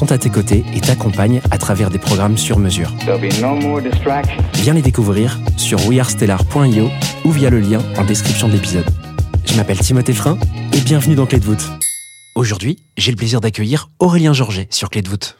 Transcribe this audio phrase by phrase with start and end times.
[0.00, 2.90] sont à tes côtés et t'accompagnent à travers des programmes sur mesure.
[3.06, 3.80] No.
[4.54, 6.88] Viens les découvrir sur wearestellar.io
[7.26, 8.86] ou via le lien en description de l'épisode.
[9.44, 10.38] Je m'appelle Timothée Frein
[10.72, 11.68] et bienvenue dans Clé de voûte.
[12.34, 15.36] Aujourd'hui, j'ai le plaisir d'accueillir Aurélien Georget sur Clé de voûte.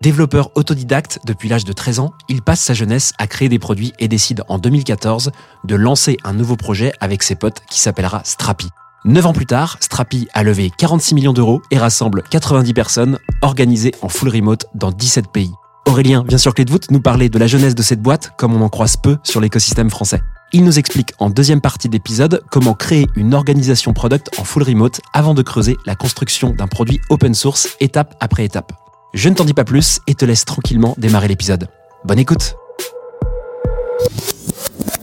[0.00, 3.92] Développeur autodidacte depuis l'âge de 13 ans, il passe sa jeunesse à créer des produits
[4.00, 5.30] et décide en 2014
[5.62, 8.70] de lancer un nouveau projet avec ses potes qui s'appellera Strapi.
[9.06, 13.94] Neuf ans plus tard, Strapi a levé 46 millions d'euros et rassemble 90 personnes organisées
[14.02, 15.50] en full remote dans 17 pays.
[15.86, 18.54] Aurélien vient sur Clé de voûte nous parler de la jeunesse de cette boîte comme
[18.54, 20.20] on en croise peu sur l'écosystème français.
[20.52, 25.00] Il nous explique en deuxième partie d'épisode comment créer une organisation product en full remote
[25.14, 28.72] avant de creuser la construction d'un produit open source étape après étape.
[29.14, 31.68] Je ne t'en dis pas plus et te laisse tranquillement démarrer l'épisode.
[32.04, 32.54] Bonne écoute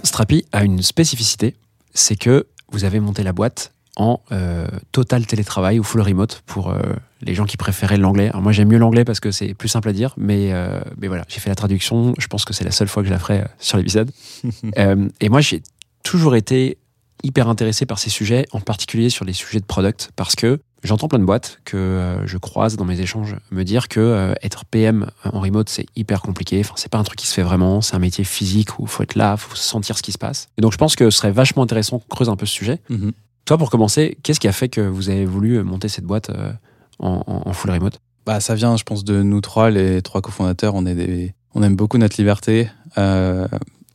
[0.04, 1.56] Strapi a une spécificité,
[1.96, 6.70] c'est que vous avez monté la boîte en euh, total télétravail ou full remote pour
[6.70, 6.80] euh,
[7.22, 8.30] les gens qui préféraient l'anglais.
[8.30, 11.08] Alors moi j'aime mieux l'anglais parce que c'est plus simple à dire, mais, euh, mais
[11.08, 13.20] voilà, j'ai fait la traduction, je pense que c'est la seule fois que je la
[13.20, 14.12] ferai sur l'épisode.
[15.20, 15.64] Et moi j'ai
[16.04, 16.78] toujours été
[17.24, 21.08] hyper intéressé par ces sujets, en particulier sur les sujets de product, parce que j'entends
[21.08, 25.40] plein de boîtes que je croise dans mes échanges me dire que être PM en
[25.40, 26.60] remote c'est hyper compliqué.
[26.60, 27.82] Enfin, c'est pas un truc qui se fait vraiment.
[27.82, 30.50] C'est un métier physique où faut être là, faut sentir ce qui se passe.
[30.60, 32.80] Et donc je pense que ce serait vachement intéressant qu'on creuse un peu ce sujet.
[32.90, 33.12] Mhm.
[33.48, 36.52] Toi, pour commencer, qu'est-ce qui a fait que vous avez voulu monter cette boîte euh,
[37.00, 37.98] en, en- full remote?
[38.26, 40.76] Bah, ça vient, je pense, de nous trois, les trois cofondateurs.
[40.76, 42.68] On, est on aime beaucoup notre liberté.
[42.98, 43.48] Euh,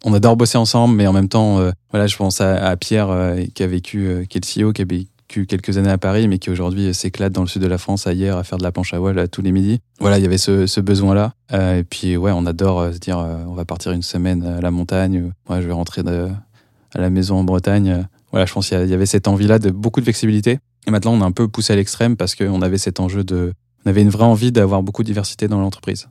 [0.05, 3.15] on adore bosser ensemble, mais en même temps, euh, voilà, je pense à, Pierre
[3.55, 6.39] qui a vécu, qui est le CEO, qui a vécu quelques années à Paris, mais
[6.39, 8.95] qui aujourd'hui s'éclate dans le sud de la France, hier, à faire de la planche
[8.95, 9.81] à voile tous les midis.
[10.01, 11.35] Voilà, il y avait ce, besoin-là.
[11.53, 15.31] Et puis, ouais, on adore se dire, on va partir une semaine à la montagne.
[15.51, 18.07] ouais, je vais rentrer à la maison en Bretagne.
[18.33, 20.59] Voilà, je pense qu'il y avait cette envie-là de beaucoup de flexibilité.
[20.87, 23.53] Et maintenant, on a un peu poussé à l'extrême parce qu'on avait cet enjeu de.
[23.85, 26.09] On avait une vraie envie d'avoir beaucoup de diversité dans l'entreprise.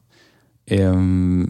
[0.68, 1.46] Et, euh,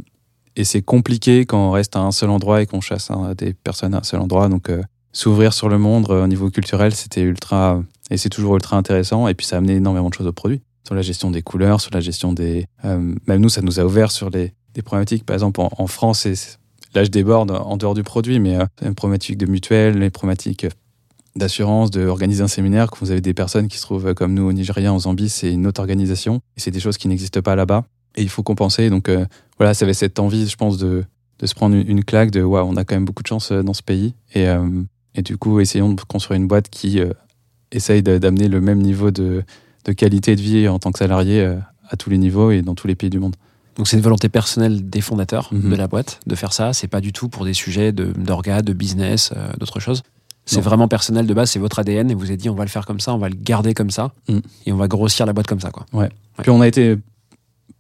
[0.56, 3.94] et c'est compliqué quand on reste à un seul endroit et qu'on chasse des personnes
[3.94, 4.48] à un seul endroit.
[4.48, 4.82] Donc, euh,
[5.14, 7.82] s'ouvrir sur le monde euh, au niveau culturel, c'était ultra.
[8.10, 9.28] Et c'est toujours ultra intéressant.
[9.28, 10.62] Et puis, ça a amené énormément de choses au produit.
[10.86, 12.66] Sur la gestion des couleurs, sur la gestion des.
[12.84, 15.26] même nous, ça nous a ouvert sur les, des problématiques.
[15.26, 16.58] Par exemple, en, en France, c'est-
[16.94, 20.68] là, je déborde en dehors du produit, mais euh, les problématiques de mutuelle, les problématiques
[21.36, 24.44] d'assurance, d'organiser un séminaire, quand vous avez des personnes qui se trouvent euh, comme nous
[24.44, 26.42] au Nigeria, en Zambie, c'est une autre organisation.
[26.58, 27.86] Et c'est des choses qui n'existent pas là-bas.
[28.16, 28.90] Et il faut compenser.
[28.90, 29.26] Donc euh,
[29.58, 31.06] voilà, ça avait cette envie, je pense, de,
[31.40, 33.52] de se prendre une, une claque de waouh, on a quand même beaucoup de chance
[33.52, 34.14] euh, dans ce pays.
[34.34, 34.84] Et, euh,
[35.16, 37.12] et du coup, essayons de construire une boîte qui euh,
[37.72, 39.44] essaye d'amener le même niveau de,
[39.86, 41.56] de qualité de vie en tant que salarié euh,
[41.90, 43.36] à tous les niveaux et dans tous les pays du monde.
[43.78, 45.70] Donc c'est une volonté personnelle des fondateurs Mhm.
[45.72, 46.74] de la boîte de faire ça.
[46.74, 50.04] C'est pas du tout pour des sujets d'orga, de, business, euh, d'autres choses.
[50.46, 52.70] C'est vraiment personnel de base, c'est votre ADN et vous avez dit on va le
[52.70, 54.40] faire comme ça, on va le garder comme ça Mm.
[54.66, 55.70] et on va grossir la boîte comme ça.
[55.72, 55.86] Quoi.
[56.42, 56.98] Puis on a été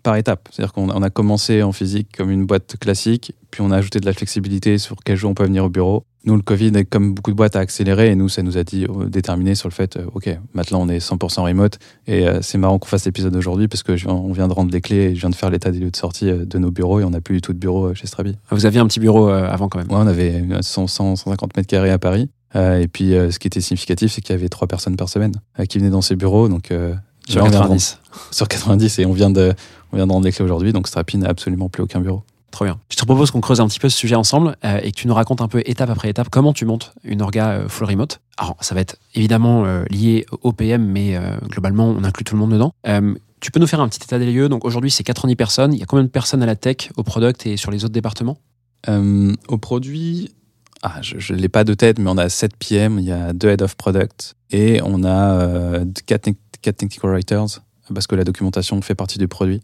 [0.03, 0.47] par étapes.
[0.51, 3.99] C'est-à-dire qu'on on a commencé en physique comme une boîte classique, puis on a ajouté
[3.99, 6.05] de la flexibilité sur quel jour on peut venir au bureau.
[6.23, 8.85] Nous, le Covid, comme beaucoup de boîtes, a accéléré et nous, ça nous a dit,
[8.85, 11.79] euh, déterminé sur le fait, euh, OK, maintenant on est 100% remote.
[12.05, 14.81] Et euh, c'est marrant qu'on fasse l'épisode aujourd'hui parce que on vient de rendre les
[14.81, 17.03] clés et je viens de faire l'état des lieux de sortie de nos bureaux et
[17.03, 18.37] on n'a plus du tout de bureau chez Strabi.
[18.51, 19.89] Vous aviez un petit bureau avant quand même.
[19.89, 22.29] Ouais, on avait 100, 100, 150 mètres carrés à Paris.
[22.53, 25.33] Et puis, ce qui était significatif, c'est qu'il y avait trois personnes par semaine
[25.69, 26.49] qui venaient dans ces bureaux.
[26.49, 26.71] Donc,
[27.27, 27.99] Sur là, on vient de 90.
[28.31, 29.53] sur 90 et on vient de,
[29.91, 32.23] on vient de rendre les clés aujourd'hui, donc Strapi n'a absolument plus aucun bureau.
[32.51, 32.79] Trop bien.
[32.89, 35.07] Je te propose qu'on creuse un petit peu ce sujet ensemble euh, et que tu
[35.07, 38.19] nous racontes un peu étape après étape comment tu montes une orga euh, full remote.
[38.37, 41.17] Alors, ça va être évidemment euh, lié au PM, mais
[41.47, 42.73] globalement, on inclut tout le monde dedans.
[43.39, 45.73] Tu peux nous faire un petit état des lieux Donc aujourd'hui, c'est 90 personnes.
[45.73, 47.93] Il y a combien de personnes à la tech, au product et sur les autres
[47.93, 48.37] départements?
[48.87, 50.31] Au produit,
[50.83, 53.33] ah, je ne l'ai pas de tête, mais on a 7 PM, il y a
[53.33, 56.29] 2 Head of Product et on a 4
[56.61, 57.61] Technical Writers,
[57.93, 59.61] parce que la documentation fait partie du produit.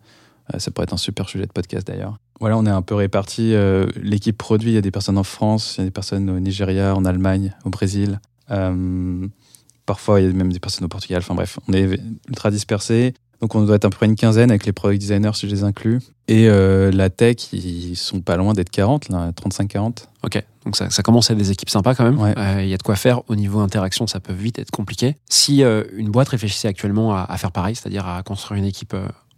[0.54, 2.18] Euh, ça pourrait être un super sujet de podcast d'ailleurs.
[2.40, 3.54] voilà, on est un peu répartis.
[3.54, 6.30] euh, L'équipe produit, il y a des personnes en France, il y a des personnes
[6.30, 8.20] au Nigeria, en Allemagne, au Brésil.
[8.52, 9.28] Euh,
[9.86, 11.20] parfois, il y a même des personnes au Portugal.
[11.24, 12.00] Enfin bref, on est
[12.30, 13.14] ultra dispersés.
[13.40, 15.54] Donc on doit être à peu près une quinzaine avec les product designers si je
[15.54, 16.00] les inclus.
[16.28, 20.06] Et euh, la tech, ils sont pas loin d'être 40, là, 35-40.
[20.24, 22.20] Ok, donc ça, ça commence à être des équipes sympas quand même.
[22.20, 22.34] Ouais.
[22.36, 23.22] Euh, Il y a de quoi faire.
[23.30, 25.18] Au niveau interaction, ça peut vite être compliqué.
[25.30, 28.96] Si euh, une boîte réfléchissait actuellement à, à faire pareil, c'est-à-dire à construire une équipe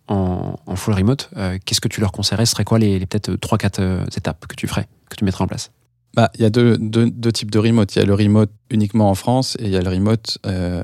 [0.09, 2.45] en, full remote, euh, qu'est-ce que tu leur conseillerais?
[2.45, 5.71] Ce serait quoi les, peut-être 3-4 étapes que tu ferais, que tu mettrais en place?
[6.15, 7.95] Bah, il y a deux, deux, types de remote.
[7.95, 10.83] Il y a le remote uniquement en France et il y a le remote euh,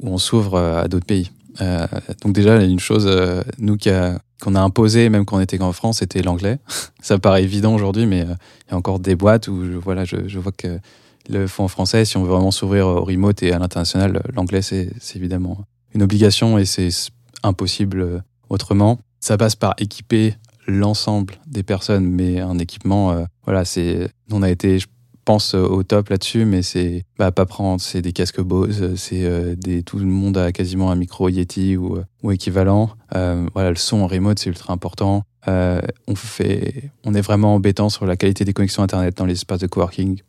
[0.00, 1.30] où on s'ouvre euh, à d'autres pays.
[1.60, 1.86] Euh,
[2.22, 3.76] donc déjà, une chose, euh, nous
[4.40, 6.58] qu'on a imposé, même quand on était en France, c'était l'anglais.
[7.02, 8.34] Ça paraît évident aujourd'hui, mais euh,
[8.66, 10.78] il y a encore des boîtes où je, voilà, je, vois que
[11.28, 12.04] le font français.
[12.04, 15.58] Si on veut vraiment s'ouvrir au remote et à l'international, l'anglais, c'est évidemment
[15.94, 16.90] une obligation et c'est
[17.42, 18.18] impossible euh,
[18.50, 18.98] autrement.
[19.20, 20.34] Ça passe par équiper
[20.68, 24.86] l'ensemble des personnes, mais un équipement, euh, voilà, c'est, on a été, je
[25.24, 29.24] pense, euh, au top là-dessus, mais c'est bah, pas prendre, c'est des casques Bose, c'est
[29.24, 32.90] euh, des, tout le monde a quasiment un micro Yeti ou, ou équivalent.
[33.12, 35.24] Voilà, le son en remote, c'est ultra important.
[35.46, 39.60] On fait, on est vraiment embêtant sur la qualité des connexions internet dans les espaces
[39.60, 40.20] de coworking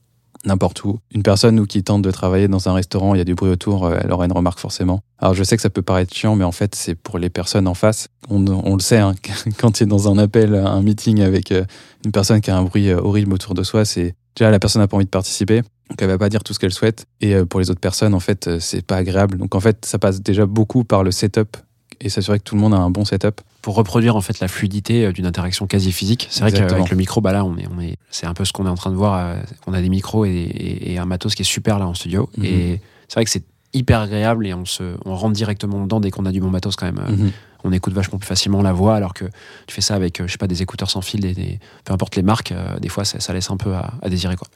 [0.46, 1.00] n'importe où.
[1.14, 3.52] Une personne nous qui tente de travailler dans un restaurant, il y a du bruit
[3.52, 5.02] autour, euh, elle aura une remarque forcément.
[5.18, 7.68] Alors je sais que ça peut paraître chiant, mais en fait c'est pour les personnes
[7.68, 8.08] en face.
[8.30, 9.16] On, on le sait, hein,
[9.58, 11.64] quand tu es dans un appel, un meeting avec euh,
[12.06, 14.82] une personne qui a un bruit euh, horrible autour de soi, c'est déjà la personne
[14.82, 17.06] n'a pas envie de participer, donc elle va pas dire tout ce qu'elle souhaite.
[17.20, 19.38] Et pour les autres personnes, en fait, c'est pas agréable.
[19.38, 21.58] Donc en fait, ça passe déjà beaucoup par le setup
[22.02, 23.42] et s'assurer que tout le monde a un bon setup.
[23.62, 26.28] pour reproduire en fait la fluidité euh, d'une interaction quasi physique.
[26.32, 28.54] C'est vrai qu'avec le micro, bah là, on est, on est, c'est un peu ce
[28.54, 29.16] qu'on est en train de voir.
[29.18, 29.36] euh,
[29.68, 32.30] on a des micros et, et- et un matos qui est super là en studio.
[32.38, 32.46] Mhm.
[32.46, 33.44] Et c'est vrai que c'est
[33.74, 36.76] hyper agréable et on se, on rentre directement dedans dès qu'on a du bon matos
[36.76, 37.00] quand même.
[37.08, 37.32] Euh, Mhm.
[37.66, 39.26] On écoute vachement plus facilement la voix alors que
[39.68, 42.16] tu fais ça avec, je sais pas, des écouteurs sans fil, des, des- peu importe
[42.16, 44.48] les marques, des fois ça, ça laisse un peu à, à désirer quoi.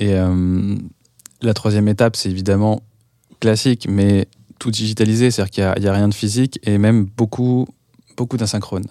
[0.00, 0.74] Et euh,
[1.42, 2.82] la troisième étape, c'est évidemment
[3.40, 4.26] classique, mais
[4.58, 7.66] tout digitalisé, c'est-à-dire qu'il n'y a, rien de physique et même beaucoup,
[8.16, 8.86] beaucoup d'asynchrone.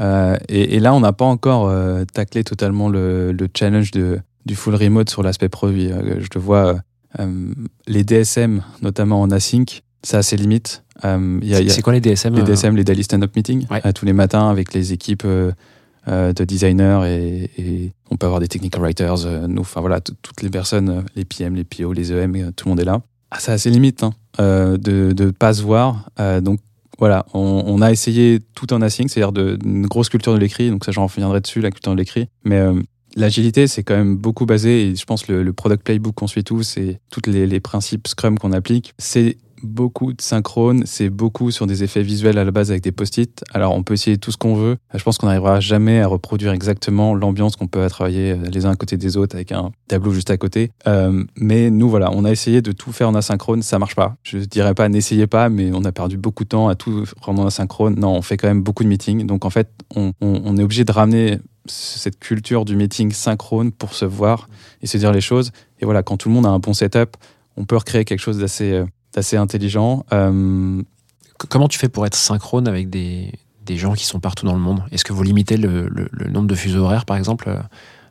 [0.00, 4.20] Euh, et, et là, on n'a pas encore euh, taclé totalement le, le challenge de,
[4.44, 5.90] du full remote sur l'aspect produit.
[5.90, 6.78] Euh, je le vois,
[7.18, 7.52] euh,
[7.86, 10.84] les DSM, notamment en async, ça a ses limites.
[11.02, 13.92] C'est quoi les DSM les DSM, les Daily Stand-Up Meeting, Ouais.
[13.92, 18.80] tous les matins avec les équipes de designers et, et on peut avoir des technical
[18.80, 22.70] writers, nous, enfin voilà, toutes les personnes, les PM, les PO, les EM, tout le
[22.70, 23.00] monde est là.
[23.30, 26.08] Ah, ça a ses limites hein, euh, de ne pas se voir.
[26.20, 26.60] Euh, donc
[26.98, 30.84] voilà, on, a essayé tout en async, c'est-à-dire de- une grosse culture de l'écrit, donc
[30.84, 32.28] ça j'en reviendrai dessus, la culture de l'écrit.
[32.44, 32.80] Mais euh,
[33.16, 36.44] l'agilité, c'est quand même beaucoup basé, et je pense le, le product playbook qu'on suit
[36.44, 41.50] tous, et tous les, les principes Scrum qu'on applique, c'est beaucoup de synchrone, c'est beaucoup
[41.50, 43.44] sur des effets visuels à la base avec des post-it.
[43.52, 44.76] Alors on peut essayer tout ce qu'on veut.
[44.94, 48.70] Je pense qu'on n'arrivera jamais à reproduire exactement l'ambiance qu'on peut travailler euh, les uns
[48.70, 50.70] à côté des autres avec un tableau juste à côté.
[50.86, 54.16] Euh, mais nous voilà, on a essayé de tout faire en asynchrone, ça marche pas.
[54.22, 57.42] Je dirais pas n'essayez pas, mais on a perdu beaucoup de temps à tout prendre
[57.42, 57.94] en asynchrone.
[57.98, 59.26] Non, on fait quand même beaucoup de meetings.
[59.26, 61.38] Donc en fait, on, on- on est obligé de ramener
[61.68, 64.48] cette culture du meeting synchrone pour se voir
[64.82, 65.50] et se dire les choses.
[65.80, 67.16] Et voilà, quand tout le monde a un bon setup,
[67.56, 68.84] on peut recréer quelque chose d'assez
[69.16, 70.04] euh, d'assez intelligent.
[70.12, 70.82] Euh,
[71.50, 73.30] Comment tu fais pour être synchrone avec des,
[73.66, 74.82] des gens qui sont partout dans le monde?
[74.90, 77.58] Est-ce que vous limitez le, le- le nombre de fuseaux horaires, par exemple, euh,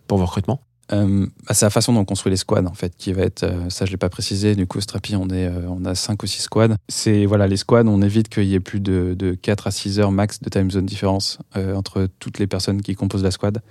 [0.07, 0.61] pour vos recrutements?
[0.93, 3.41] Euh, bah, c'est la façon dont on construit les squads en fait qui va être
[3.41, 4.53] euh, ça je l'ai pas précisé.
[4.53, 6.75] Du coup Strapi on est euh, on a 5 ou 6 squads.
[6.87, 9.99] C'est voilà les squads on évite qu'il y ait plus de, de 4 à 6
[9.99, 13.63] heures max de time zone différence entre toutes les personnes qui composent la squad.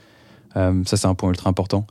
[0.56, 1.86] Ça c'est un point ultra important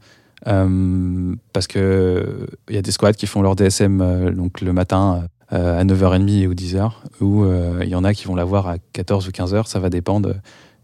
[0.46, 5.28] parce que il y a des squads qui font leur DSM euh, donc le matin
[5.54, 8.76] euh, à 9h30 ou 10h ou euh, il y en a qui vont l'avoir à
[8.94, 10.34] 14 ou 15h ça va dépendre.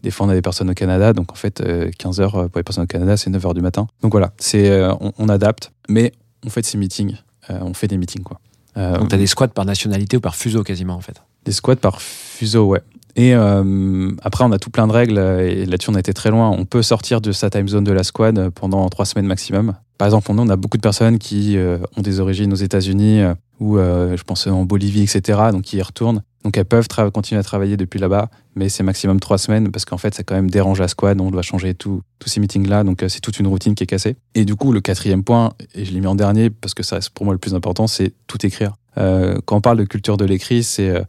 [0.02, 1.12] Des fois on a des personnes au Canada.
[1.12, 3.86] Donc en fait 15h pour les personnes au Canada c'est 9h du matin.
[4.02, 4.32] Donc voilà.
[4.38, 5.72] C'est euh, on, on adapte.
[5.88, 6.12] Mais
[6.46, 7.16] on fait ces meetings.
[7.50, 8.40] Euh, on fait des meetings quoi.
[8.76, 11.20] Euh, Donc tu as des squads par nationalité ou par fuseau quasiment, en fait.
[11.44, 12.80] des squads par fuseau, ouais.
[13.16, 16.30] Et euh, après, on a tout plein de règles, euh, et là-dessus, on été très
[16.30, 16.50] loin.
[16.50, 19.74] On peut sortir de sa time zone de la squad euh, pendant trois semaines maximum.
[19.98, 23.20] Par exemple, on a beaucoup de personnes qui ont des origines aux États-Unis,
[23.58, 26.22] ou je pense en Bolivie, etc., donc qui y retournent.
[26.42, 29.98] Donc elles peuvent continuer à travailler depuis là-bas, mais c'est maximum trois semaines, parce qu'en
[29.98, 33.20] fait, ça quand même dérange la squad, on doit changer tous ces meetings-là, donc c'est
[33.20, 34.16] toute une routine qui est cassée.
[34.34, 36.96] Et du coup, le quatrième point, et je l'ai mis en dernier, parce que ça
[36.96, 38.76] reste pour moi le plus important, c'est tout écrire.
[38.96, 41.04] Quand on parle de culture de l'écrit, c'est...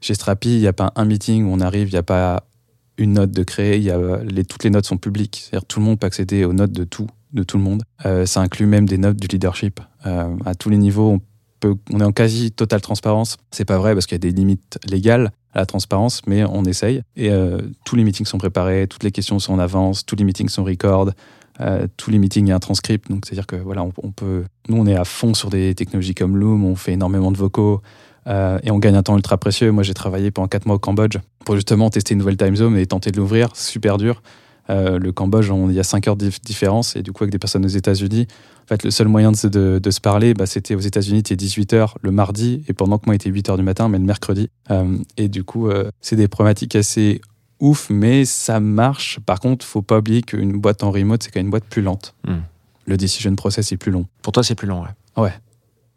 [0.00, 2.44] chez Strapi, il n'y a pas un meeting où on arrive, il n'y a pas
[2.98, 3.98] une note de créer, y a,
[4.48, 5.42] toutes les notes sont publiques.
[5.44, 7.82] C'est-à-dire tout le monde peut accéder aux notes de tout, de tout le monde.
[8.04, 9.80] Euh, ça inclut même des notes du leadership.
[10.06, 11.20] Euh, à tous les niveaux, on,
[11.60, 13.38] peut, on est en quasi totale transparence.
[13.50, 16.64] C'est pas vrai parce qu'il y a des limites légales, à la transparence, mais on
[16.64, 17.02] essaye.
[17.16, 20.24] Et euh, tous les meetings sont préparés, toutes les questions sont en avance, tous les
[20.24, 21.10] meetings sont record,
[21.98, 23.10] tous les meetings, il y a un transcript.
[23.10, 24.44] Donc, c'est-à-dire que voilà, on, on peut.
[24.70, 27.82] Nous, on est à fond sur des technologies comme Loom, on fait énormément de vocaux.
[28.26, 29.70] Euh, et on gagne un temps ultra précieux.
[29.72, 32.76] Moi, j'ai travaillé pendant 4 mois au Cambodge pour justement tester une nouvelle time zone
[32.76, 33.48] et tenter de l'ouvrir.
[33.54, 34.22] Super dur.
[34.68, 36.94] Euh, le Cambodge, il y a 5 heures de dif- différence.
[36.96, 38.26] Et du coup, avec des personnes aux États-Unis,
[38.64, 41.22] en fait, le seul moyen de, se- de- de se parler, bah, c'était aux États-Unis,
[41.26, 42.62] c'était 18h le mardi.
[42.68, 44.48] Et pendant que moi, il était 8h du matin, mais le mercredi.
[44.70, 45.68] Euh, et du coup,
[46.00, 47.20] c'est des problématiques assez
[47.58, 49.18] ouf, mais ça marche.
[49.26, 51.82] Par contre, faut pas oublier qu'une boîte en remote, c'est quand même une boîte plus
[51.82, 52.14] lente.
[52.26, 52.36] Hmm.
[52.86, 54.06] Le decision process est plus long.
[54.22, 54.88] Pour toi, c'est plus long, ouais.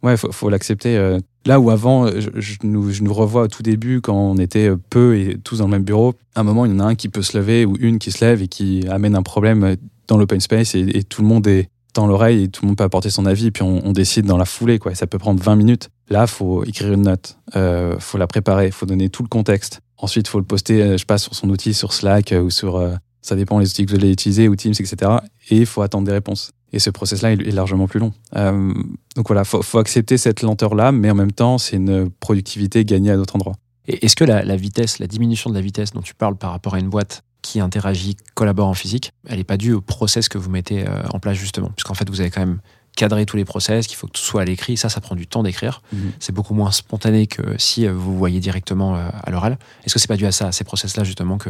[0.02, 0.98] Ouais, faut, faut l'accepter.
[1.46, 4.38] Là où avant, euh, je, je nous, je nous revois au tout début quand on
[4.38, 6.14] était euh, peu et tous dans le même bureau.
[6.36, 8.12] À un moment, il y en a un qui peut se lever ou une qui
[8.12, 9.76] se lève et qui amène un problème euh,
[10.08, 12.84] dans l'open space et, tout le monde est dans l'oreille et tout le monde peut
[12.84, 14.80] apporter son avis et puis on, on décide dans la foulée.
[14.80, 14.96] Quoi.
[14.96, 15.90] Ça peut prendre 20 minutes.
[16.10, 19.82] Là, faut écrire une note, euh, faut la préparer, faut donner tout le contexte.
[19.98, 22.82] Ensuite, faut le poster, je passe sur son outil, sur Slack ou sur,
[23.24, 25.12] ça dépend les outils que vous allez utiliser ou Teams, etc.
[25.50, 26.52] Et il faut attendre des réponses.
[26.72, 28.14] Et ce process-là est largement plus long.
[28.36, 28.74] Euh,
[29.16, 33.12] donc voilà, faut, faut accepter cette lenteur-là, mais en même temps, c'est une productivité gagnée
[33.12, 33.56] à d'autres endroits.
[33.88, 36.52] Et est-ce que la, la vitesse, la diminution de la vitesse dont tu parles par
[36.52, 40.30] rapport à une boîte qui interagit, collabore en physique, elle n'est pas due au process
[40.30, 41.70] que vous mettez euh, en place justement?
[41.76, 42.60] Puisqu'en fait, vous avez quand même
[42.96, 44.78] cadré tous les process, qu'il faut que tout soit à l'écrit.
[44.78, 45.82] Ça, ça prend du temps d'écrire.
[45.92, 46.12] Mhm.
[46.20, 49.58] C'est beaucoup moins spontané que si euh, vous voyez directement euh, à l'oral.
[49.84, 51.50] Est-ce que c'est pas dû à ça, à ces process-là justement, que,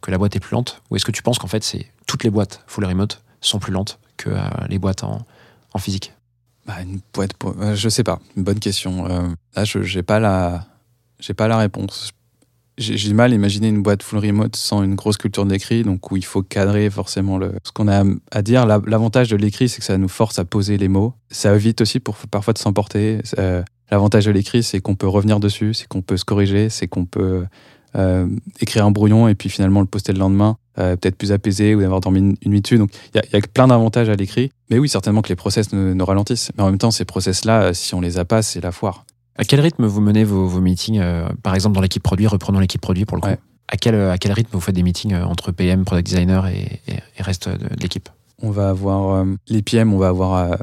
[0.00, 0.82] que la boîte est plus lente?
[0.90, 3.72] Ou est-ce que tu penses qu'en fait, c'est toutes les boîtes full remote sont plus
[3.72, 5.26] lentes que euh, les boîtes en,
[5.72, 6.12] en physique?
[6.66, 7.32] Bah, une boîte,
[7.74, 9.06] je sais pas, une bonne question.
[9.10, 10.66] Euh, là, je j'ai pas la,
[11.36, 12.12] pas la réponse.
[12.76, 16.10] J'ai du mal à imaginer une boîte full remote sans une grosse culture d'écrit, donc
[16.10, 18.02] où il faut cadrer forcément le, ce qu'on a
[18.32, 18.66] à dire.
[18.66, 21.14] La- L'avantage de l'écrit, c'est que ça nous force à poser les mots.
[21.30, 23.20] Ça évite aussi parfois de s'emporter.
[23.90, 27.04] L'avantage de l'écrit, c'est qu'on peut revenir dessus, c'est qu'on peut se corriger, c'est qu'on
[27.04, 27.44] peut
[27.96, 28.26] euh,
[28.60, 31.80] écrire un brouillon et puis finalement le poster le lendemain, euh, peut-être plus apaisé ou
[31.80, 32.78] d'avoir dormi une, une nuit dessus.
[32.78, 34.50] Donc il y, a- plein d'avantages à l'écrit.
[34.70, 36.50] Mais oui, certainement que les process nous, nous ralentissent.
[36.56, 39.04] Mais en même temps, ces process-là, si on les a pas, c'est la foire.
[39.36, 42.60] À quel rythme vous menez vos, vos meetings euh, Par exemple, dans l'équipe produit, reprenons
[42.60, 43.28] l'équipe produit pour le coup.
[43.28, 43.38] Ouais.
[43.68, 46.80] À, quel, à quel rythme vous faites des meetings euh, entre PM, product designer et,
[46.86, 48.08] et, et reste de, de l'équipe?
[48.44, 50.56] On va avoir euh, les PM, on va avoir euh,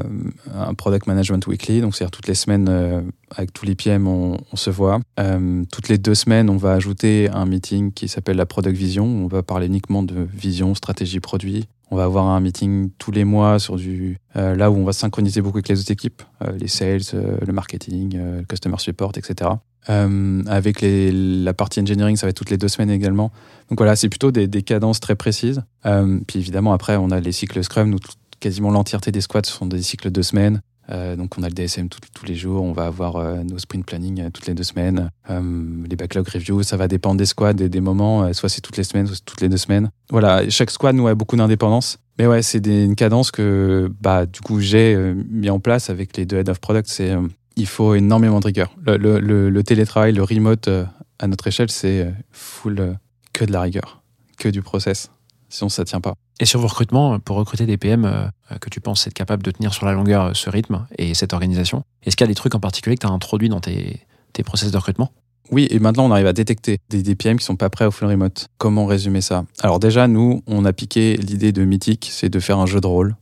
[0.54, 4.38] un product management weekly, donc c'est-à-dire toutes les semaines euh, avec tous les PM on,
[4.54, 5.00] se voit.
[5.20, 9.06] Euh, toutes les deux semaines, on va ajouter un meeting qui s'appelle la product vision.
[9.06, 11.68] On va parler uniquement de vision, stratégie, produit.
[11.90, 15.42] On va avoir un meeting tous les mois sur du là où on va synchroniser
[15.42, 16.22] beaucoup avec les autres équipes,
[16.58, 19.50] les sales, le marketing, le customer support, etc.
[19.90, 23.32] Euh, avec la partie engineering, ça va être toutes les deux semaines également.
[23.70, 25.64] Donc voilà, c'est plutôt des, cadences très précises.
[25.86, 27.90] Euh, puis évidemment, après, on a les cycles Scrum.
[27.90, 28.00] Nous,
[28.40, 30.62] quasiment l'entièreté des squads sont des cycles de deux semaines.
[30.90, 32.64] Euh, donc on a le DSM tous les jours.
[32.64, 35.10] On va avoir nos sprint planning toutes les deux semaines.
[35.30, 38.32] Les backlog reviews, ça va dépendre des squads et des moments.
[38.34, 39.90] Soit c'est toutes les semaines, soit c'est toutes les deux semaines.
[40.10, 41.98] Voilà, chaque squad, nous, a beaucoup d'indépendance.
[42.20, 44.96] Mais ouais, c'est une cadence que, bah, du coup, j'ai
[45.30, 46.90] mis en place avec les deux head of product.
[46.90, 47.16] C'est,
[47.56, 48.74] il faut énormément de rigueur.
[48.86, 50.86] Le, le- le- le télétravail, le remote euh,
[51.20, 52.94] à notre échelle, c'est euh, full euh,
[53.34, 54.02] que de la rigueur,
[54.38, 55.12] que du process.
[55.50, 56.14] Sinon, ça tient pas.
[56.40, 58.28] Et sur vos recrutements, pour recruter des PM euh,
[58.60, 61.84] que tu penses être capable de tenir sur la longueur ce rythme et cette organisation,
[62.04, 64.02] est-ce qu'il y a des trucs en particulier que tu as introduits dans tes,
[64.34, 65.12] tes process de recrutement?
[65.52, 67.92] Oui, et maintenant on arrive à détecter des, des PM qui sont pas prêts au
[67.92, 68.48] full remote.
[68.58, 69.44] Comment résumer ça?
[69.62, 72.88] Alors déjà, nous, on a piqué l'idée de Mythic, c'est de faire un jeu de
[72.88, 73.16] rôle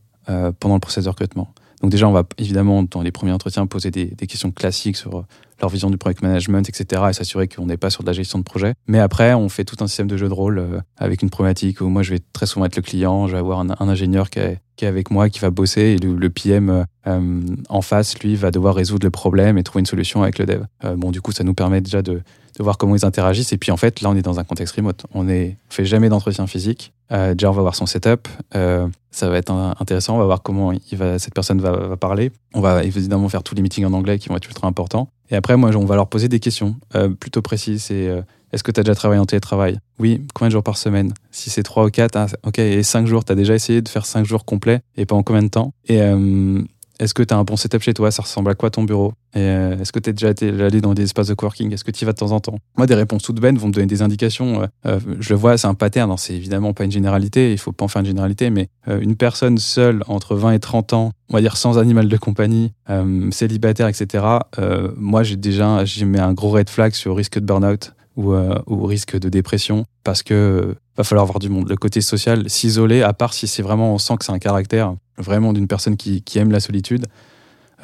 [0.60, 1.52] pendant le process de recrutement.
[1.80, 5.18] Donc déjà, on va évidemment, dans les premiers entretiens, poser des, des questions classiques sur
[5.18, 5.26] euh,
[5.60, 7.02] leur vision du project management, etc.
[7.10, 8.74] et s'assurer qu'on n'est pas sur de la gestion de projet.
[8.86, 11.80] Mais après, on fait tout un système de jeu de rôle euh, avec une problématique
[11.80, 14.38] où moi, je vais très souvent être le client, je vais avoir un, ingénieur qui
[14.38, 18.18] est, qui est avec moi, qui va bosser, et le, PM euh, euh, en face,
[18.20, 20.62] lui, va devoir résoudre le problème et trouver une solution avec le dev.
[20.96, 22.22] Bon, du coup, ça nous permet déjà de,
[22.58, 23.52] de voir comment ils interagissent.
[23.52, 25.04] Et puis en fait, là, on est dans un contexte remote.
[25.14, 26.92] On ne fait jamais d'entretien physique.
[27.12, 28.28] Euh, déjà, on va voir son setup.
[28.52, 30.14] Ça va être intéressant.
[30.14, 30.72] On va voir comment
[31.18, 32.30] cette personne va parler.
[32.54, 35.08] On va évidemment faire tous les meetings en anglais qui vont être ultra importants.
[35.30, 37.84] Et après, moi, on va leur poser des questions euh, plutôt précises.
[37.84, 38.22] C'est euh,
[38.52, 39.78] est-ce que tu as déjà travaillé en télétravail?
[39.98, 40.22] Oui.
[40.34, 41.12] Combien de jours par semaine?
[41.30, 42.58] Si c'est 3 ou 4, ok.
[42.58, 45.42] Et 5 jours, tu as déjà essayé de faire 5 jours complets et pendant combien
[45.42, 45.72] de temps?
[45.86, 46.62] Et euh,
[47.00, 48.10] est-ce que tu as un bon setup chez toi?
[48.10, 49.14] Ça ressemble à quoi ton bureau?
[49.36, 50.28] Euh, est-ce que tu es déjà
[50.66, 51.72] allé dans des espaces de coworking?
[51.72, 52.58] Est-ce que tu y vas de temps en temps?
[52.76, 54.62] Moi, des réponses toutes bêtes vont me donner des indications.
[54.62, 56.10] euh, euh, je le vois, c'est un pattern.
[56.10, 57.52] hein, C'est évidemment pas une généralité.
[57.52, 58.50] Il faut pas en faire une généralité.
[58.50, 62.08] Mais euh, une personne seule entre 20 et 30 ans, on va dire sans animal
[62.08, 62.72] de compagnie,
[63.30, 64.24] célibataire, etc.
[64.96, 68.84] moi, j'ai déjà j'ai mis un gros red flag sur risque de burn-out ou, ou
[68.84, 71.68] risque de dépression parce que va falloir voir du monde.
[71.68, 74.94] Le côté social, s'isoler, à part si c'est vraiment, on sent que c'est un caractère
[75.18, 77.06] vraiment d'une personne qui, qui aime la solitude.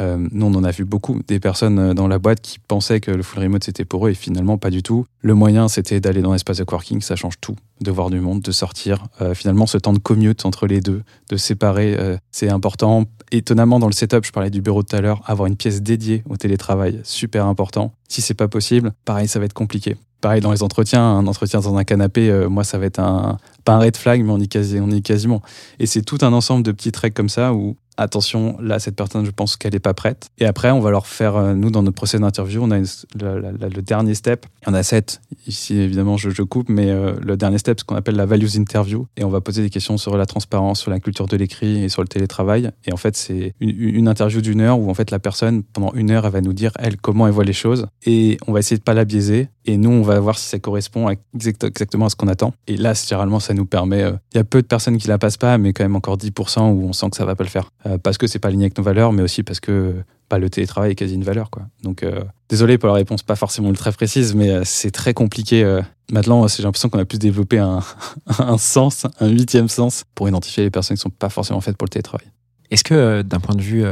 [0.00, 3.00] Euh, nous, on en a vu beaucoup des personnes euh, dans la boîte qui pensaient
[3.00, 5.06] que le full remote c'était pour eux et finalement pas du tout.
[5.20, 8.40] Le moyen, c'était d'aller dans l'espace de coworking, ça change tout, de voir du monde,
[8.42, 9.06] de sortir.
[9.20, 11.96] Euh, finalement, ce temps de commute entre les deux, de séparer,
[12.30, 13.04] c'est important.
[13.32, 16.22] Étonnamment, dans le setup, je parlais du bureau tout à l'heure, avoir une pièce dédiée
[16.28, 17.92] au télétravail, super important.
[18.08, 19.96] Si c'est pas possible, pareil, ça va être compliqué.
[20.20, 23.74] Pareil dans les entretiens, un entretien dans un canapé, moi ça va être un pas
[23.74, 24.48] un red flag, mais on y,
[24.80, 25.42] on y est quasiment.
[25.78, 29.24] Et c'est tout un ensemble de petits traits comme ça où attention, là cette personne,
[29.24, 30.28] je pense qu'elle est pas prête.
[30.38, 33.82] Et après, on va leur faire, euh, nous dans notre procès d'interview, on a le
[33.82, 34.46] dernier step.
[34.62, 35.20] Il y en a sept.
[35.46, 39.06] Ici évidemment, je, coupe, mais euh, le dernier step, ce qu'on appelle la values interview,
[39.16, 41.88] et on va poser des questions sur la transparence, sur la culture de l'écrit et
[41.88, 42.70] sur le télétravail.
[42.84, 46.10] Et en fait, c'est une, interview d'une heure où en fait la personne pendant une
[46.10, 48.78] heure, elle va nous dire elle comment elle voit les choses, et on va essayer
[48.78, 49.48] de pas la biaiser.
[49.68, 52.54] Et nous, on va voir si ça correspond exactement à ce qu'on attend.
[52.68, 54.02] Et là, généralement, ça nous permet.
[54.04, 56.16] euh, Il y a peu de personnes qui la passent pas, mais quand même encore
[56.16, 57.70] 10% où on sent que ça va pas le faire.
[57.86, 59.94] Euh, parce que c'est pas aligné avec nos valeurs, mais aussi parce que
[60.28, 61.50] bah, le télétravail est quasi une valeur.
[61.50, 61.66] Quoi.
[61.82, 65.80] Donc, euh, désolé pour la réponse pas forcément ultra précise, mais euh, c'est très compliqué.
[66.10, 67.80] Maintenant, j'ai l'impression qu'on a plus développé un,
[68.38, 71.86] un sens, un huitième sens, pour identifier les personnes qui sont pas forcément faites pour
[71.86, 72.26] le télétravail.
[72.70, 73.84] Est-ce que d'un point de vue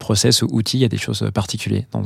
[0.00, 2.02] process ou outil, il y a des choses particulières dans,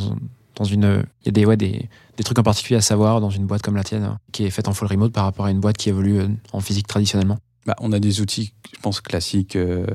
[0.56, 3.30] dans une, il y a des, ouais, des, des trucs en particulier à savoir dans
[3.30, 5.50] une boîte comme la tienne, hein, qui est faite en full remote par rapport à
[5.50, 6.20] une boîte qui évolue
[6.52, 7.38] en physique traditionnellement?
[7.64, 9.56] Bah, on a des outils, je pense, classiques.
[9.56, 9.86] euh,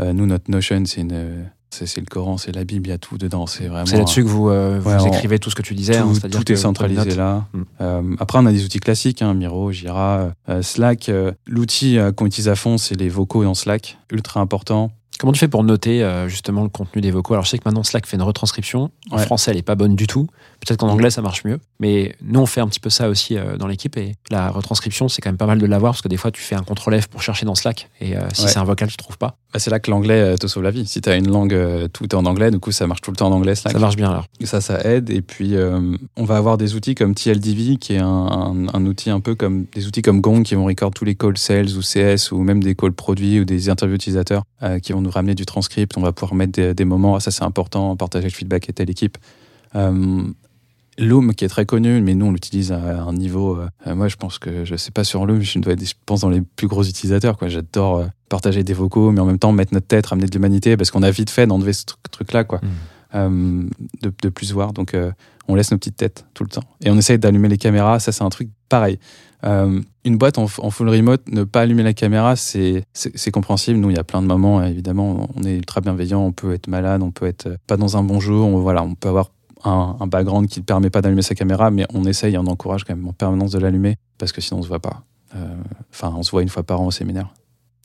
[0.00, 1.46] nous, notre Notion, c'est une.
[1.70, 3.46] C'est c'est le Coran, c'est la Bible, il y a tout dedans.
[3.46, 3.84] C'est vraiment.
[3.84, 6.08] C'est là-dessus que vous, euh, vous Ouais, on- écrivez tout ce que tu disais, tout,
[6.24, 7.44] hein, tout est centralisé là.
[7.52, 7.62] Mm.
[7.82, 11.10] Euh, après, on a des outils classiques, hein, Miro, Jira, euh, Slack.
[11.10, 14.92] euh, L'outil euh, qu'on utilise à fond, c'est les vocaux dans Slack, ultra important.
[15.18, 17.34] Comment tu fais pour noter euh, justement le contenu des vocaux?
[17.34, 18.90] Alors je sais que maintenant Slack fait une retranscription.
[19.10, 19.24] En Ouais.
[19.24, 20.26] français, elle est pas bonne du tout.
[20.60, 21.60] Peut-être qu'en anglais, ça marche mieux.
[21.80, 23.96] Mais nous, on fait un petit peu ça aussi euh, dans l'équipe.
[23.96, 26.42] Et la retranscription, c'est quand même pas mal de l'avoir parce que des fois, tu
[26.42, 27.88] fais un contrôle F pour chercher dans Slack.
[28.00, 28.48] Et euh, si Ouais.
[28.50, 29.36] c'est un vocal, tu trouves pas.
[29.52, 30.84] Bah, c'est là que l'anglais euh, te sauve la vie.
[30.86, 31.56] Si tu as une langue,
[31.92, 33.72] tout est en anglais, du coup, ça marche tout le temps en anglais, Slack.
[33.72, 34.26] Ça marche bien alors.
[34.40, 35.10] Et Ça, ça aide.
[35.10, 35.54] Et puis,
[36.16, 39.34] on va avoir des outils comme TLDV, qui est un, un- un outil un peu
[39.36, 42.38] comme des outils comme Gong qui vont record tous les calls sales ou CS ou
[42.42, 44.42] même des calls produits ou des interviews utilisateurs
[44.82, 45.96] qui vont nous ramener du transcript.
[45.96, 47.14] On va pouvoir mettre des, des moments.
[47.14, 47.96] Ah, ça, c'est important.
[47.96, 49.16] Partager le feedback à telle équipe.
[49.76, 50.22] Euh,
[50.98, 53.58] Loom, qui est très connu, mais nous, on l'utilise à un niveau.
[53.86, 56.20] euh, moi, je pense que je sais pas sur Loom, je dois être, je pense,
[56.22, 57.38] dans les plus gros utilisateurs.
[57.38, 57.48] quoi.
[57.48, 60.76] J'adore euh, partager des vocaux, mais en même temps mettre notre tête, ramener de l'humanité,
[60.76, 62.60] parce qu'on a vite fait d'enlever ce truc- truc-là, quoi.
[63.14, 63.62] Euh,
[64.02, 64.72] de, de plus voir.
[64.72, 64.94] Donc,
[65.46, 66.64] on laisse nos petites têtes tout le temps.
[66.84, 68.00] Et on essaye d'allumer les caméras.
[68.00, 68.98] Ça, c'est un truc pareil.
[69.44, 72.84] Euh, une boîte en, en full remote, ne pas allumer la caméra, c'est
[73.32, 73.78] compréhensible.
[73.78, 76.20] Nous, il y a plein de moments, évidemment, on est ultra bienveillant.
[76.20, 78.46] On peut être malade, on peut être pas dans un bon jour.
[78.46, 79.30] On, voilà, on peut avoir
[79.64, 82.84] un, un background qui ne permet pas d'allumer sa caméra, mais on essaye on encourage
[82.84, 85.02] quand même en permanence de l'allumer parce que sinon, on se voit pas.
[85.34, 85.56] Euh,
[85.92, 87.28] Enfin, on se voit une fois par an au séminaire.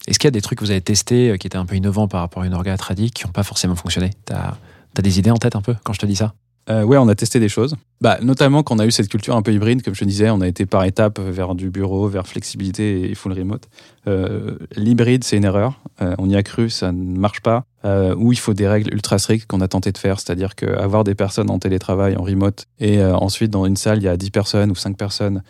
[0.08, 1.76] Est-ce qu'il y a des trucs que vous avez testés euh, qui étaient un peu
[1.76, 4.12] innovants par rapport à une orga tradique qui n'ont pas forcément fonctionné?
[4.26, 4.56] T'as
[4.96, 6.34] as des idées en tête un peu quand je te dis ça?
[6.70, 7.76] Euh, ouais, on a testé des choses.
[8.00, 10.30] Bah, notamment quand on a eu cette culture un peu hybride, comme je te disais,
[10.30, 13.70] on a été par étapes vers du bureau, vers flexibilité et full remote.
[14.08, 15.80] Euh, L'hybride, c'est une erreur.
[16.02, 17.66] Euh, on y a cru, ça ne marche pas.
[17.86, 21.04] Euh, où il faut des règles ultra strictes qu'on a tenté de faire, c'est-à-dire qu'avoir
[21.04, 24.16] des personnes en télétravail, en remote, et euh, ensuite dans une salle, il y a
[24.16, 25.44] 10 personnes ou 5 personnes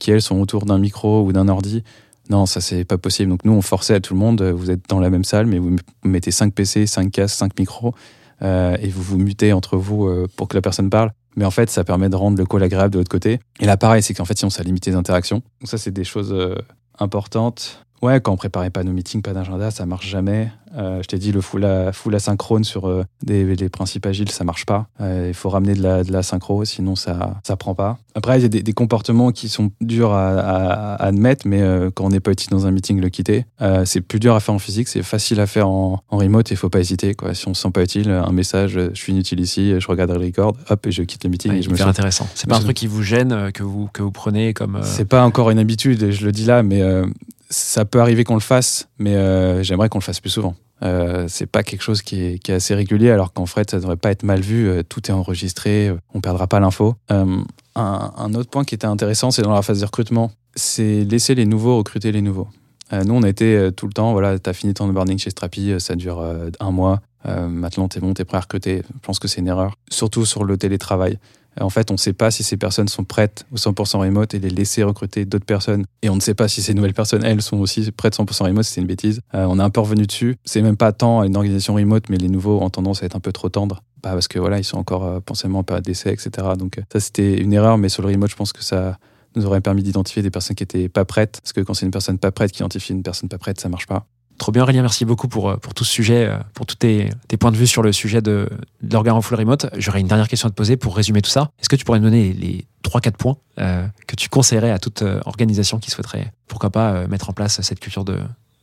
[0.00, 1.84] qui, elles, sont autour d'un micro ou d'un ordi.
[2.30, 3.30] Non, ça, c'est pas possible.
[3.30, 5.58] Donc, nous, on forçait à tout le monde, vous êtes dans la même salle, mais
[5.58, 7.94] vous mettez 5 PC, 5 casques, 5 micros
[8.42, 11.12] et vous vous mutez entre vous euh, pour que la personne parle.
[11.36, 13.38] Mais en fait, ça permet de rendre le call agréable de l'autre côté.
[13.60, 15.42] Et là, pareil, c'est qu'en fait, sinon, ça limite les interactions.
[15.60, 16.56] Donc ça, c'est des choses euh,
[16.98, 17.84] importantes.
[18.02, 20.50] Ouais, quand on préparait pas nos meetings, pas d'agenda, ça marche jamais.
[20.76, 24.30] Euh, je t'ai dit, le full, a- full asynchrone sur euh, des, les principes agiles,
[24.30, 24.86] ça marche pas.
[25.00, 27.98] Euh, Il faut ramener de la, de la synchro, sinon ça ça prend pas.
[28.14, 31.62] Après, il y a des, des comportements qui sont durs à, à- à admettre, mais
[31.62, 33.46] euh, quand on n'est pas utile dans un meeting, le quitter.
[33.62, 36.50] Euh, c'est plus dur à faire en physique, c'est facile à faire en, en remote
[36.50, 37.14] et il faut pas hésiter.
[37.14, 37.34] Quoi.
[37.34, 40.10] Si on se sent pas utile, un message, euh, je suis inutile ici, je regarde
[40.10, 42.28] le record, hop, et je quitte le meeting Ouais, et je me hyper sens intéressant.
[42.34, 44.76] C'est pas un truc qui vous gêne, euh, que vous, que vous prenez comme.
[44.76, 47.06] euh, c'est pas encore une habitude, je le dis là, mais euh,
[47.50, 50.54] ça peut arriver qu'on le fasse, mais euh, j'aimerais qu'on le fasse plus souvent.
[50.82, 54.10] Euh, c'est pas quelque chose qui est, assez régulier, alors qu'en fait, ça devrait pas
[54.10, 54.68] être mal vu.
[54.68, 56.94] euh, tout est enregistré, euh, on perdra pas l'info.
[57.08, 61.34] Un, un autre point qui était intéressant, c'est dans la phase de recrutement, c'est laisser
[61.34, 62.48] les nouveaux recruter les nouveaux.
[62.92, 65.30] Euh, nous, on a été euh, tout le temps, voilà, t'as fini ton onboarding chez
[65.30, 66.24] Strapi, euh, ça dure
[66.60, 67.00] un mois.
[67.24, 68.82] Maintenant, t'es bon, t'es prêt à recruter.
[68.86, 71.18] Je pense que c'est une erreur, surtout sur le télétravail.
[71.60, 74.38] En fait, on ne sait pas si ces personnes sont prêtes au 100% remote et
[74.38, 75.84] les laisser recruter d'autres personnes.
[76.00, 78.64] Et on ne sait pas si ces nouvelles personnes, elles, sont aussi prêtes 100% remote.
[78.64, 79.20] C'est une bêtise.
[79.34, 80.36] On est un peu revenu dessus.
[80.44, 83.20] C'est même pas tant une organisation remote, mais les nouveaux ont tendance à être un
[83.20, 83.82] peu trop tendres.
[84.02, 85.20] Bah, parce que voilà, ils sont encore euh,
[85.52, 86.46] en période d'essai, etc.
[86.56, 87.76] Donc ça, c'était une erreur.
[87.76, 88.96] Mais sur le remote, je pense que ça
[89.36, 91.40] nous aurait permis d'identifier des personnes qui étaient pas prêtes.
[91.42, 93.68] Parce que quand c'est une personne pas prête qui identifie une personne pas prête, ça
[93.68, 94.06] marche pas.
[94.38, 94.82] Trop bien, Aurélien.
[94.82, 97.56] Merci beaucoup pour, euh, pour tout ce sujet, euh, pour tous tes, tes points de
[97.56, 98.48] vue sur le sujet de,
[98.82, 99.66] de l'orga en full remote.
[99.76, 101.50] J'aurais une dernière question à te poser pour résumer tout ça.
[101.58, 105.02] Est-ce que tu pourrais me donner les 3-4 points euh, que tu conseillerais à toute
[105.26, 108.18] organisation qui souhaiterait, pourquoi pas, euh, mettre en place cette culture de,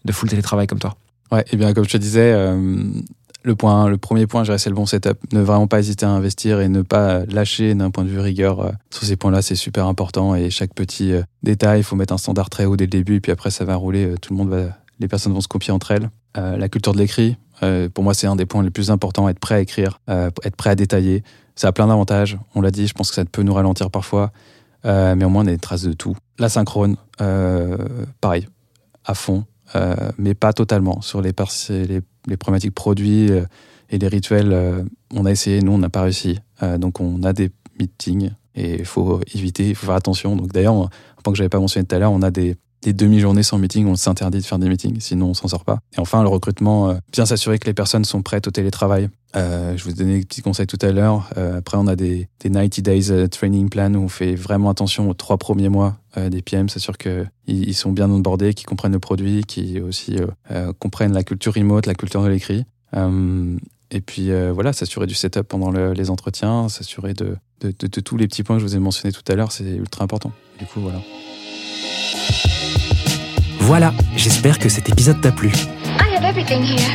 [0.05, 0.95] de full télétravail comme toi?
[1.31, 2.83] Ouais, et bien comme je te disais, euh,
[3.45, 5.17] le, point, le premier point, je dirais, c'est le bon setup.
[5.31, 8.59] Ne vraiment pas hésiter à investir et ne pas lâcher d'un point de vue rigueur.
[8.59, 12.13] euh, sur ces points-là, c'est super important et chaque petit euh, détail, il faut mettre
[12.13, 14.05] un standard très haut dès le début et puis après ça va rouler.
[14.05, 16.09] euh, tout le monde va, les personnes vont se copier entre elles.
[16.37, 17.37] La culture de l'écrit,
[17.93, 19.29] pour moi, c'est un des points les plus importants.
[19.29, 21.23] Être prêt à écrire, être prêt à détailler.
[21.55, 22.37] Ça a plein d'avantages.
[22.55, 24.33] On l'a dit, je pense que ça peut nous ralentir parfois,
[24.83, 26.13] mais au moins on a des traces de tout.
[26.39, 26.97] La synchrone,
[28.19, 28.49] pareil,
[29.05, 29.45] à fond,
[30.17, 30.99] mais pas totalement.
[30.99, 31.31] Sur les,
[31.69, 33.45] les, les problématiques produits euh,
[33.89, 34.83] et les rituels, euh,
[35.13, 36.39] on a essayé, nous, on n'a pas réussi.
[36.63, 40.35] Euh, donc on a des meetings et il faut éviter, il faut faire attention.
[40.35, 40.89] Donc d'ailleurs, un
[41.23, 43.87] point que j'avais pas mentionné tout à l'heure, on a des, des demi-journées sans meeting,
[43.87, 45.79] on s'interdit de faire des meetings, sinon on s'en sort pas.
[45.97, 49.09] Et enfin, le recrutement, euh, bien s'assurer que les personnes sont prêtes au télétravail.
[49.35, 51.27] Euh, je vous ai donné des petits conseils tout à l'heure.
[51.37, 55.09] Euh, après, on a des, des 90 days training plan où on fait vraiment attention
[55.09, 55.97] aux trois premiers mois
[56.31, 60.15] des PM, s'assure qu'ils ils sont bien onboardés, qu'ils comprennent le produit, qu'ils aussi
[60.79, 62.63] comprennent la culture remote, la culture de l'écrit.
[63.91, 67.35] Et puis voilà, s'assurer du setup pendant le- les entretiens, s'assurer de
[67.99, 70.31] tous les petits points que je vous ai mentionnés tout à l'heure, c'est ultra important.
[70.59, 70.99] Du coup, voilà.
[73.65, 75.47] Voilà, j'espère que cet épisode t'a plu.
[75.49, 76.87] I have everything here.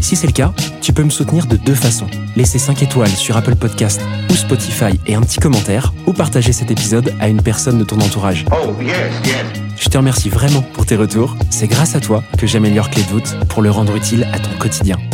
[0.00, 2.06] Si c'est le cas, tu peux me soutenir de deux façons.
[2.36, 6.70] Laisser 5 étoiles sur Apple Podcast ou Spotify et un petit commentaire, ou partager cet
[6.70, 8.44] épisode à une personne de ton entourage.
[8.52, 9.34] Oh, yes, yes.
[9.76, 11.36] Je te remercie vraiment pour tes retours.
[11.50, 14.56] C'est grâce à toi que j'améliore Clé de voûte pour le rendre utile à ton
[14.60, 14.98] quotidien.